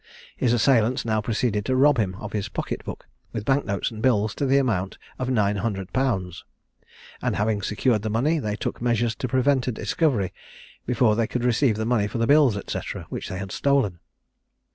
[0.35, 4.01] His assailants now proceeded to rob him of his pocket book, with bank notes and
[4.01, 6.43] bills to the amount of nine hundred pounds,
[7.21, 10.33] and having secured the money, they took measures to prevent a discovery
[10.87, 12.79] before they could receive the money for the bills, &c.
[13.09, 13.99] which they had stolen.